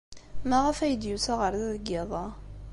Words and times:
Maɣef 0.49 0.77
ay 0.79 0.93
d-yusa 0.95 1.33
ɣer 1.39 1.53
da 1.59 1.67
deg 1.75 1.85
yiḍ-a? 1.89 2.25